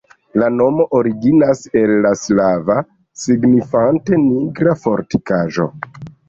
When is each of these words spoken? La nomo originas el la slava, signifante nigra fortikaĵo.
La 0.43 0.45
nomo 0.53 0.85
originas 0.99 1.61
el 1.81 1.93
la 2.05 2.11
slava, 2.21 2.77
signifante 3.25 4.21
nigra 4.25 4.75
fortikaĵo. 4.87 5.69